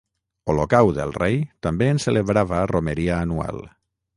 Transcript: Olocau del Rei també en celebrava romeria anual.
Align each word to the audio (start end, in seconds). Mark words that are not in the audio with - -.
Olocau 0.53 0.87
del 0.95 1.13
Rei 1.17 1.37
també 1.67 1.91
en 1.97 2.01
celebrava 2.07 2.65
romeria 2.73 3.21
anual. 3.27 3.63